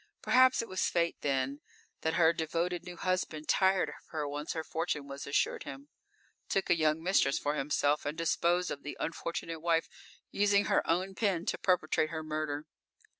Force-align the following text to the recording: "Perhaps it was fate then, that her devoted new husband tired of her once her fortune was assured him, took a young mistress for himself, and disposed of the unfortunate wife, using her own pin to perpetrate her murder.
"Perhaps 0.23 0.63
it 0.63 0.67
was 0.67 0.89
fate 0.89 1.17
then, 1.21 1.61
that 2.01 2.15
her 2.15 2.33
devoted 2.33 2.83
new 2.83 2.97
husband 2.97 3.47
tired 3.47 3.89
of 3.89 3.93
her 4.07 4.27
once 4.27 4.53
her 4.53 4.63
fortune 4.63 5.07
was 5.07 5.27
assured 5.27 5.61
him, 5.61 5.89
took 6.49 6.71
a 6.71 6.75
young 6.75 7.03
mistress 7.03 7.37
for 7.37 7.53
himself, 7.53 8.03
and 8.03 8.17
disposed 8.17 8.71
of 8.71 8.81
the 8.81 8.97
unfortunate 8.99 9.59
wife, 9.61 9.87
using 10.31 10.65
her 10.65 10.81
own 10.89 11.13
pin 11.13 11.45
to 11.45 11.55
perpetrate 11.59 12.09
her 12.09 12.23
murder. 12.23 12.65